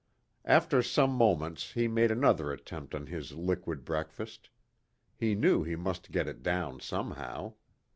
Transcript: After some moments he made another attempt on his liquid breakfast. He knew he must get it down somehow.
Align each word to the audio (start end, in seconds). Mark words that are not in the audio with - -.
After 0.45 0.81
some 0.81 1.11
moments 1.11 1.73
he 1.73 1.87
made 1.87 2.09
another 2.09 2.51
attempt 2.51 2.95
on 2.95 3.05
his 3.05 3.33
liquid 3.33 3.85
breakfast. 3.85 4.49
He 5.15 5.35
knew 5.35 5.61
he 5.61 5.75
must 5.75 6.09
get 6.11 6.27
it 6.27 6.41
down 6.41 6.79
somehow. 6.79 7.53